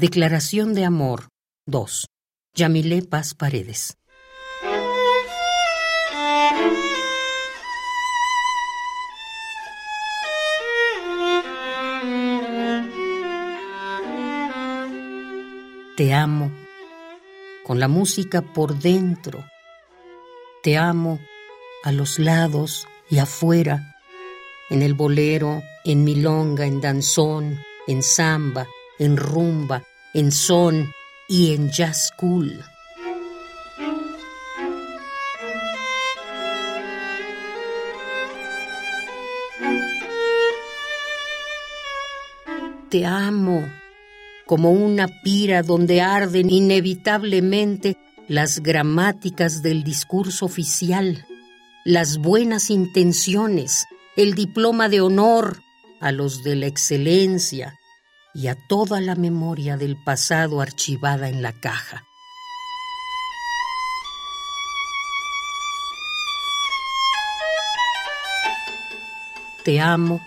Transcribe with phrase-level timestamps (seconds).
[0.00, 1.28] Declaración de Amor
[1.66, 2.06] 2.
[2.56, 3.98] Yamilé Paz Paredes.
[15.98, 16.50] Te amo
[17.66, 19.44] con la música por dentro.
[20.62, 21.20] Te amo
[21.84, 23.98] a los lados y afuera,
[24.70, 28.66] en el bolero, en milonga, en danzón, en samba,
[28.98, 29.82] en rumba,
[30.14, 30.92] en son
[31.28, 32.10] y en jazz.
[42.88, 43.68] Te amo
[44.46, 47.96] como una pira donde arden inevitablemente
[48.26, 51.24] las gramáticas del discurso oficial,
[51.84, 55.62] las buenas intenciones, el diploma de honor
[56.00, 57.79] a los de la excelencia
[58.34, 62.04] y a toda la memoria del pasado archivada en la caja.
[69.64, 70.20] Te amo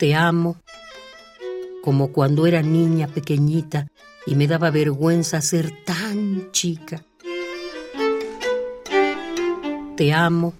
[0.00, 0.56] Te amo,
[1.82, 3.89] como cuando era niña pequeñita
[4.26, 7.02] y me daba vergüenza ser tan chica.
[9.96, 10.54] Te amo.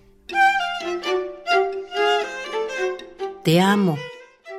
[3.43, 3.97] Te amo,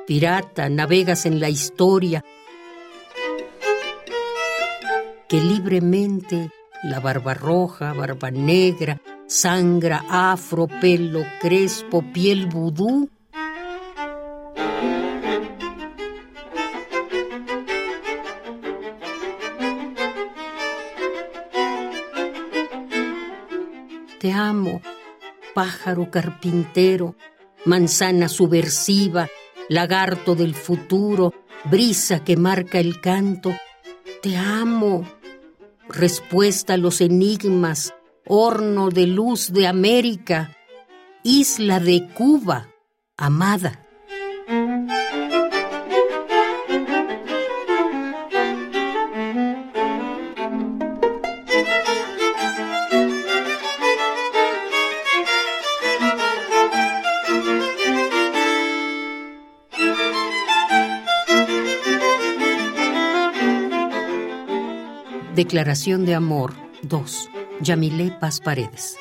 [0.08, 2.24] pirata, navegas en la historia,
[5.28, 6.50] que libremente
[6.82, 13.08] la barba roja, barba negra, sangra, afro, pelo crespo, piel vudú,
[24.22, 24.80] Te amo,
[25.52, 27.16] pájaro carpintero,
[27.64, 29.28] manzana subversiva,
[29.68, 31.34] lagarto del futuro,
[31.64, 33.52] brisa que marca el canto.
[34.22, 35.04] Te amo,
[35.88, 37.94] respuesta a los enigmas,
[38.24, 40.56] horno de luz de América,
[41.24, 42.68] isla de Cuba,
[43.16, 43.88] amada.
[65.34, 67.30] Declaración de Amor 2.
[67.62, 68.98] Yamilé Paz Paredes.